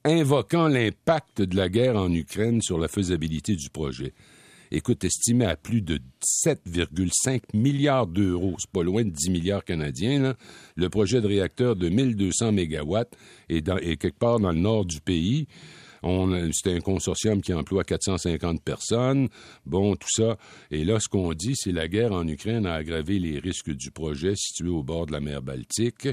invoquant 0.04 0.66
l'impact 0.66 1.40
de 1.42 1.56
la 1.56 1.68
guerre 1.68 1.96
en 1.96 2.12
Ukraine 2.12 2.60
sur 2.62 2.78
la 2.78 2.88
faisabilité 2.88 3.54
du 3.54 3.70
projet. 3.70 4.12
Écoute, 4.72 5.04
estimé 5.04 5.44
à 5.46 5.54
plus 5.54 5.80
de 5.82 6.00
7,5 6.20 7.42
milliards 7.54 8.08
d'euros, 8.08 8.56
c'est 8.58 8.70
pas 8.72 8.82
loin 8.82 9.04
de 9.04 9.10
10 9.10 9.30
milliards 9.30 9.64
canadiens, 9.64 10.34
le 10.74 10.88
projet 10.88 11.20
de 11.20 11.28
réacteur 11.28 11.76
de 11.76 11.88
1200 11.88 12.50
mégawatts 12.50 13.12
est, 13.48 13.60
dans- 13.60 13.76
est 13.78 13.96
quelque 13.96 14.18
part 14.18 14.40
dans 14.40 14.50
le 14.50 14.58
nord 14.58 14.84
du 14.84 15.00
pays. 15.00 15.46
C'est 16.52 16.74
un 16.74 16.80
consortium 16.80 17.40
qui 17.42 17.52
emploie 17.52 17.84
450 17.84 18.62
personnes. 18.62 19.28
Bon, 19.64 19.96
tout 19.96 20.08
ça. 20.10 20.36
Et 20.70 20.84
là, 20.84 21.00
ce 21.00 21.08
qu'on 21.08 21.32
dit, 21.32 21.54
c'est 21.54 21.72
la 21.72 21.88
guerre 21.88 22.12
en 22.12 22.26
Ukraine 22.26 22.66
a 22.66 22.74
aggravé 22.74 23.18
les 23.18 23.38
risques 23.38 23.72
du 23.72 23.90
projet 23.90 24.34
situé 24.36 24.68
au 24.68 24.82
bord 24.82 25.06
de 25.06 25.12
la 25.12 25.20
mer 25.20 25.42
Baltique. 25.42 26.08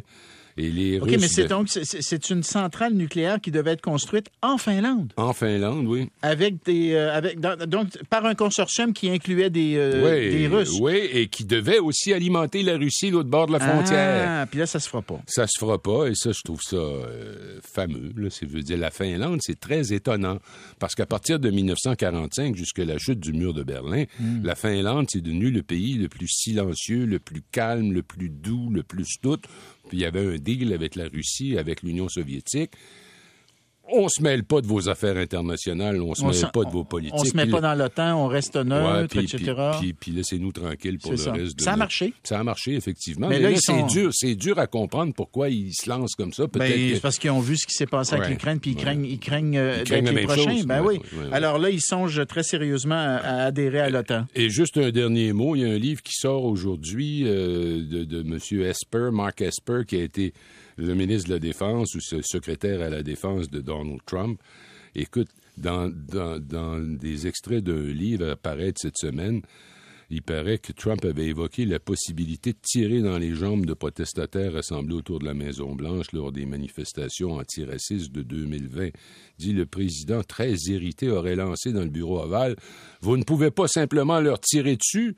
Et 0.57 0.69
les 0.69 0.99
OK, 0.99 1.09
Russes... 1.09 1.21
mais 1.21 1.27
c'est 1.27 1.43
de- 1.43 1.47
donc 1.49 1.67
c'est- 1.69 2.29
une 2.29 2.43
centrale 2.43 2.93
nucléaire 2.93 3.41
qui 3.41 3.51
devait 3.51 3.71
être 3.71 3.81
construite 3.81 4.27
en 4.41 4.57
Finlande 4.57 5.11
En 5.17 5.33
Finlande, 5.33 5.87
oui. 5.87 6.09
avec 6.21 6.63
des 6.65 6.93
euh, 6.93 7.13
avec 7.13 7.39
dans- 7.39 7.57
donc 7.67 7.87
par 8.09 8.25
un 8.25 8.35
consortium 8.35 8.93
qui 8.93 9.09
incluait 9.09 9.49
des 9.49 9.75
euh, 9.77 10.03
oui, 10.03 10.29
des 10.31 10.47
Russes. 10.47 10.77
Oui, 10.79 10.95
et 11.11 11.27
qui 11.27 11.43
devait 11.45 11.79
aussi 11.79 12.13
alimenter 12.13 12.61
la 12.63 12.77
Russie, 12.77 13.09
l'autre 13.09 13.29
bord 13.29 13.47
de 13.47 13.53
la 13.53 13.59
frontière. 13.59 14.25
Ah, 14.27 14.45
puis 14.45 14.59
là 14.59 14.65
ça 14.65 14.79
se 14.79 14.87
fera 14.87 15.01
pas. 15.01 15.21
Ça 15.27 15.47
se 15.47 15.57
fera 15.59 15.81
pas, 15.81 16.07
et 16.07 16.15
ça, 16.15 16.31
je 16.31 16.41
trouve 16.43 16.61
ça 16.61 16.75
euh, 16.75 17.59
fameux. 17.63 18.11
Là. 18.15 18.29
C'est, 18.29 18.45
dire, 18.45 18.77
la 18.77 18.91
Finlande, 18.91 19.39
c'est 19.41 19.59
très 19.59 19.91
étonnant, 19.93 20.37
parce 20.79 20.93
qu'à 20.95 21.05
partir 21.05 21.39
de 21.39 21.49
1945, 21.49 22.55
jusqu'à 22.55 22.85
la 22.85 22.97
chute 22.97 23.19
du 23.19 23.33
mur 23.33 23.53
de 23.53 23.63
Berlin, 23.63 24.05
Hmm. 24.19 24.43
la 24.43 24.55
Finlande, 24.55 25.07
c'est 25.09 25.21
devenu 25.21 25.49
le 25.49 25.63
pays 25.63 25.95
le 25.95 26.07
plus 26.07 26.27
silencieux, 26.27 27.05
le 27.05 27.19
plus 27.19 27.41
calme, 27.51 27.91
le 27.91 28.03
plus 28.03 28.29
doux, 28.29 28.69
le 28.71 28.83
plus 28.83 29.07
tout. 29.21 29.37
Il 29.93 29.99
y 29.99 30.05
avait 30.05 30.25
un 30.25 30.37
deal 30.37 30.73
avec 30.73 30.95
la 30.95 31.07
Russie, 31.07 31.55
avec 31.59 31.83
l'Union 31.83 32.09
soviétique. 32.09 32.71
On 33.91 34.07
se 34.07 34.23
mêle 34.23 34.45
pas 34.45 34.61
de 34.61 34.65
vos 34.67 34.87
affaires 34.87 35.17
internationales, 35.17 36.01
on 36.01 36.15
se 36.15 36.23
On 36.23 36.29
mêle 36.29 36.51
pas 36.53 36.63
de 36.63 36.69
vos 36.71 36.85
politiques. 36.85 37.19
On 37.19 37.25
se 37.25 37.35
met 37.35 37.45
pas 37.45 37.59
dans 37.59 37.75
l'OTAN, 37.75 38.15
on 38.17 38.27
reste 38.27 38.55
Ouais, 38.55 38.63
neutre, 38.63 39.07
puis, 39.17 39.25
etc. 39.25 39.53
puis- 39.79 39.93
puis- 39.93 40.11
laissez-nous 40.13 40.53
tranquilles 40.53 40.97
pour 40.99 41.11
le 41.11 41.17
ça. 41.17 41.33
reste 41.33 41.57
de 41.59 41.63
Ça 41.63 41.73
a 41.73 41.75
marché. 41.75 42.13
Ça 42.23 42.39
a 42.39 42.43
marché, 42.45 42.75
effectivement. 42.75 43.27
Mais 43.27 43.35
Mais, 43.39 43.43
là, 43.43 43.49
là, 43.51 43.57
c'est 43.59 43.73
sont- 43.81 43.85
dur, 43.87 44.09
c'est 44.13 44.35
dur 44.35 44.57
à 44.57 44.67
comprendre 44.67 45.13
pourquoi 45.13 45.49
ils 45.49 45.73
se 45.73 45.89
lancent 45.89 46.15
comme 46.15 46.31
ça. 46.31 46.45
Ben, 46.47 46.71
que- 46.71 46.93
c'est 46.95 47.01
parce 47.01 47.19
qu'ils 47.19 47.31
ont 47.31 47.41
vu 47.41 47.57
ce 47.57 47.67
qui 47.67 47.73
s'est 47.73 47.85
passé 47.85 48.13
avec 48.13 48.25
Ouais, 48.27 48.31
l'Ukraine, 48.31 48.59
puis 48.61 48.71
ils 48.71 48.77
ouais. 48.77 48.81
craignent, 48.83 49.05
ils 49.05 49.19
craignent, 49.19 49.57
euh, 49.57 49.75
Ils 49.79 49.83
craignent 49.83 50.05
la 50.05 50.11
même 50.13 50.29
chose. 50.29 50.65
Ben 50.65 50.81
Ouais, 50.81 50.87
oui. 50.87 51.01
ouais, 51.13 51.19
ouais, 51.19 51.27
ouais. 51.27 51.33
Alors 51.35 51.57
là, 51.59 51.69
ils 51.69 51.81
songent 51.81 52.25
très 52.25 52.43
sérieusement 52.43 52.95
à, 52.95 53.17
à 53.17 53.43
adhérer 53.47 53.79
à 53.81 53.89
l'OTAN. 53.89 54.27
Et 54.33 54.49
juste 54.49 54.77
un 54.77 54.91
dernier 54.91 55.33
mot, 55.33 55.55
il 55.57 55.61
y 55.61 55.65
a 55.65 55.67
un 55.69 55.77
livre 55.77 56.01
qui 56.01 56.13
sort 56.13 56.45
aujourd'hui 56.45 57.23
euh, 57.25 57.83
de, 57.85 58.05
de 58.05 58.21
M. 58.21 58.39
Esper, 58.63 59.09
Mark 59.11 59.41
Esper, 59.41 59.81
qui 59.85 59.97
a 59.97 60.03
été 60.03 60.33
le 60.77 60.93
ministre 60.93 61.29
de 61.29 61.33
la 61.33 61.39
Défense 61.39 61.95
ou 61.95 61.99
ce 62.01 62.21
secrétaire 62.21 62.81
à 62.81 62.89
la 62.89 63.03
Défense 63.03 63.49
de 63.49 63.61
Donald 63.61 63.99
Trump. 64.05 64.39
Écoute, 64.95 65.29
dans, 65.57 65.89
des 66.79 67.27
extraits 67.27 67.63
d'un 67.63 67.81
livre 67.81 68.29
à 68.29 68.35
paraître 68.35 68.81
cette 68.81 68.97
semaine, 68.97 69.41
il 70.09 70.21
paraît 70.21 70.59
que 70.59 70.73
Trump 70.73 71.03
avait 71.05 71.27
évoqué 71.27 71.65
la 71.65 71.79
possibilité 71.79 72.53
de 72.53 72.57
tirer 72.61 73.01
dans 73.01 73.17
les 73.17 73.33
jambes 73.33 73.65
de 73.65 73.73
protestataires 73.73 74.53
rassemblés 74.53 74.95
autour 74.95 75.19
de 75.19 75.25
la 75.25 75.33
Maison-Blanche 75.33 76.11
lors 76.11 76.31
des 76.31 76.45
manifestations 76.45 77.33
antiracistes 77.33 78.11
de 78.11 78.21
2020. 78.21 78.89
Dit 79.39 79.53
le 79.53 79.65
président, 79.65 80.21
très 80.21 80.53
irrité, 80.67 81.09
aurait 81.09 81.35
lancé 81.35 81.71
dans 81.71 81.81
le 81.81 81.89
bureau 81.89 82.21
ovale 82.21 82.55
Vous 83.01 83.17
ne 83.17 83.23
pouvez 83.23 83.49
pas 83.49 83.67
simplement 83.67 84.19
leur 84.19 84.39
tirer 84.39 84.75
dessus 84.75 85.15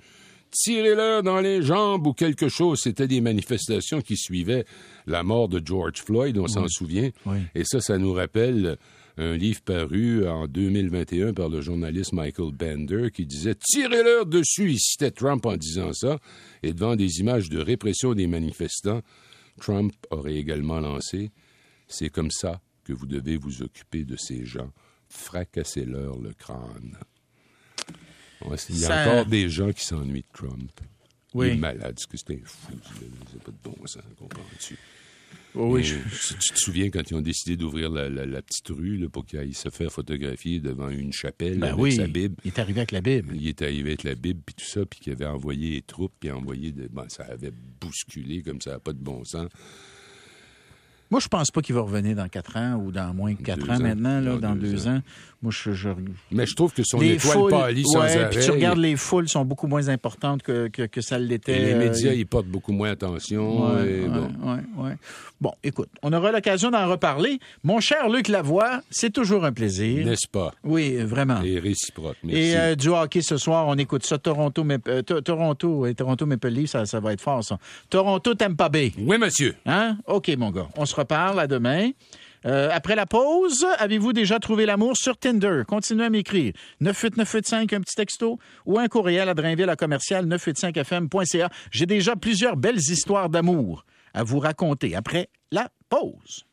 Tirez-leur 0.56 1.22
dans 1.22 1.42
les 1.42 1.62
jambes 1.62 2.08
ou 2.08 2.14
quelque 2.14 2.48
chose. 2.48 2.80
C'était 2.82 3.10
des 3.10 3.20
manifestations 3.20 4.02
qui 4.02 4.16
suivaient 4.16 4.66
la 5.06 5.22
mort 5.22 5.50
de 5.50 5.62
George 5.64 6.02
Floyd, 6.02 6.38
on 6.38 6.48
s'en 6.48 6.70
souvient. 6.70 7.10
Oui. 7.26 7.40
Et 7.56 7.66
ça, 7.66 7.82
ça 7.82 7.98
nous 7.98 8.14
rappelle 8.14 8.78
un 9.18 9.36
livre 9.36 9.62
paru 9.62 10.26
en 10.26 10.48
2021 10.48 11.34
par 11.34 11.50
le 11.50 11.60
journaliste 11.60 12.14
Michael 12.14 12.54
Bender 12.54 13.12
qui 13.12 13.26
disait 13.26 13.56
Tirez-leur 13.56 14.26
dessus. 14.26 14.72
Il 14.72 14.80
citait 14.80 15.12
Trump 15.12 15.46
en 15.46 15.58
disant 15.58 15.92
ça. 15.92 16.20
Et 16.64 16.72
devant 16.72 16.96
des 16.96 17.20
images 17.20 17.50
de 17.50 17.60
répression 17.60 18.14
des 18.14 18.28
manifestants, 18.28 19.02
Trump 19.60 19.94
aurait 20.10 20.36
également 20.36 20.80
lancé 20.80 21.32
C'est 21.90 22.10
comme 22.10 22.32
ça 22.32 22.62
que 22.86 22.94
vous 22.94 23.08
devez 23.08 23.36
vous 23.36 23.62
occuper 23.62 24.06
de 24.06 24.16
ces 24.16 24.46
gens. 24.46 24.72
Fracassez-leur 25.10 26.18
le 26.18 26.32
crâne. 26.34 26.98
Ouais, 28.42 28.58
il 28.70 28.80
y 28.80 28.86
a 28.86 28.88
Ça- 28.88 29.02
encore 29.12 29.26
des 29.26 29.50
gens 29.50 29.72
qui 29.72 29.86
s'ennuient 29.86 30.22
de 30.22 30.34
Trump. 30.34 30.72
Oui. 31.34 31.48
Il 31.48 31.54
est 31.54 31.58
malade, 31.58 31.96
c'est 31.98 32.10
que 32.10 32.18
c'est 32.18 32.32
un 32.34 32.46
fou. 32.46 32.74
C'est 33.32 33.44
pas 33.44 33.52
de 33.52 33.58
bon 33.64 33.76
sens, 33.88 34.04
comprends-tu? 34.18 34.78
Oh 35.58 35.72
oui, 35.74 35.84
je- 35.86 35.96
tu, 35.96 36.36
tu 36.38 36.52
te 36.54 36.60
souviens 36.60 36.90
quand 36.90 37.10
ils 37.10 37.16
ont 37.16 37.22
décidé 37.22 37.56
d'ouvrir 37.56 37.90
la, 37.90 38.10
la- 38.10 38.26
la 38.26 38.42
petite 38.42 38.68
rue 38.70 38.98
là, 38.98 39.08
pour 39.08 39.26
qu'il 39.26 39.40
aille 39.40 39.54
se 39.54 39.70
faire 39.70 39.90
photographier 39.90 40.60
devant 40.60 40.90
une 40.90 41.14
chapelle 41.14 41.60
ben 41.60 41.68
avec 41.68 41.80
oui. 41.80 41.96
sa 41.96 42.08
Bible? 42.08 42.36
Il 42.44 42.50
est 42.50 42.60
arrivé 42.60 42.80
avec 42.82 42.92
la 42.92 43.00
Bible. 43.02 43.34
Il 43.36 43.48
est 43.48 43.62
arrivé 43.62 43.90
avec 43.92 44.04
la 44.04 44.16
Bible 44.16 44.42
puis 44.46 44.56
tout 44.56 44.66
ça, 44.66 44.86
puis 44.86 45.00
qu'il 45.00 45.14
avait 45.14 45.26
envoyé 45.26 45.72
les 45.76 45.82
troupes, 45.82 46.12
puis 46.20 46.30
envoyé... 46.30 46.74
De, 46.74 46.88
bon, 46.90 47.06
ça 47.08 47.24
avait 47.24 47.54
bousculé 47.80 48.42
comme 48.42 48.60
ça, 48.60 48.80
pas 48.80 48.92
de 48.92 49.00
bon 49.00 49.24
sens. 49.24 49.50
Moi, 51.16 51.22
je 51.22 51.30
pense 51.30 51.50
pas 51.50 51.62
qu'il 51.62 51.74
va 51.74 51.80
revenir 51.80 52.14
dans 52.18 52.28
quatre 52.28 52.58
ans 52.58 52.74
ou 52.76 52.92
dans 52.92 53.14
moins 53.14 53.34
que 53.36 53.42
quatre 53.42 53.70
ans, 53.70 53.76
ans. 53.76 53.80
maintenant, 53.80 54.20
là, 54.20 54.32
Dans 54.34 54.50
dans 54.50 54.56
deux 54.56 54.72
deux 54.72 54.88
ans. 54.90 55.00
Moi, 55.42 55.54
je, 55.56 55.72
je- 55.72 55.90
Mais 56.32 56.46
je 56.46 56.56
trouve 56.56 56.74
que 56.74 56.82
son 56.84 57.00
les 57.00 57.12
étoile 57.14 57.34
foules, 57.38 57.52
pâlit 57.52 57.86
sans 57.86 58.00
ouais, 58.02 58.12
arrêt. 58.18 58.30
puis 58.32 58.44
tu 58.44 58.52
regardes 58.52 58.80
les 58.80 58.96
foules 58.98 59.30
sont 59.30 59.46
beaucoup 59.46 59.68
moins 59.68 59.88
importantes 59.90 60.42
que, 60.44 60.68
que, 60.68 60.82
que 60.88 61.00
ça 61.02 61.18
l'était. 61.20 61.58
Les 61.60 61.74
euh, 61.74 61.80
médias, 61.80 62.12
ils 62.14 62.26
portent 62.26 62.48
beaucoup 62.48 62.72
moins 62.74 62.90
attention. 62.92 63.76
Ouais, 63.76 63.88
et 63.90 64.02
ouais, 64.10 64.96
bon. 65.40 65.52
écoute, 65.64 65.88
on 66.02 66.12
aura 66.14 66.32
l'occasion 66.32 66.72
d'en 66.72 66.90
reparler. 66.90 67.40
Mon 67.64 67.80
cher 67.80 68.10
Luc 68.10 68.28
Lavoie, 68.28 68.82
c'est 68.90 69.12
toujours 69.14 69.46
un 69.46 69.54
plaisir. 69.54 70.06
N'est-ce 70.06 70.28
pas? 70.28 70.52
Oui, 70.64 70.96
vraiment. 70.98 71.42
Et 71.44 71.60
réciproque. 71.60 72.18
Merci. 72.24 72.42
Et 72.42 72.58
euh, 72.58 72.76
du 72.76 72.90
hockey 72.90 73.22
ce 73.22 73.38
soir, 73.38 73.68
on 73.68 73.76
écoute 73.78 74.04
ça. 74.06 74.18
Toronto, 74.18 74.64
Map- 74.64 74.88
euh, 74.88 75.02
To- 75.04 75.22
Toronto 75.22 75.86
et 75.86 75.94
Toronto 75.94 76.26
Maple 76.26 76.48
Leafs, 76.50 76.72
ça, 76.72 76.86
ça 76.86 77.00
va 77.00 77.14
être 77.14 77.22
fort, 77.22 77.44
ça. 77.44 77.58
Toronto, 77.90 78.34
Tampa 78.34 78.68
Bay. 78.70 78.94
Oui, 78.98 79.18
monsieur. 79.20 79.54
Hein? 79.68 79.98
OK, 80.08 80.32
mon 80.38 80.50
gars. 80.50 80.68
On 80.76 80.86
se 80.86 80.96
reparle 81.06 81.40
à 81.40 81.46
demain. 81.48 81.92
Euh, 82.48 82.70
après 82.72 82.96
la 82.96 83.06
pause, 83.06 83.66
avez-vous 83.78 84.12
déjà 84.12 84.40
trouvé 84.40 84.66
l'amour 84.66 84.98
sur 84.98 85.18
Tinder? 85.18 85.62
Continuez 85.68 86.06
à 86.06 86.10
m'écrire. 86.10 86.54
98985, 86.82 87.74
un 87.74 87.82
petit 87.82 87.96
texto 87.96 88.40
ou 88.66 88.80
un 88.80 88.88
courriel 88.88 89.30
à 89.30 89.36
Drainville 89.36 89.70
à 89.70 89.76
commercial 89.76 90.26
985fm.ca. 90.28 91.50
J'ai 91.72 91.86
déjà 91.86 92.16
plusieurs 92.16 92.58
belles 92.58 92.78
histoires 92.78 93.30
d'amour 93.30 93.86
à 94.14 94.24
vous 94.24 94.40
raconter 94.40 94.96
après 94.96 95.30
la 95.52 95.70
pause. 95.90 96.46